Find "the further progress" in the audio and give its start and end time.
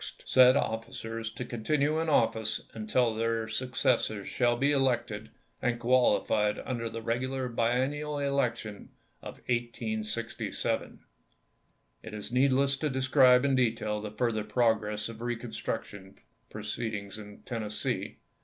14.01-15.07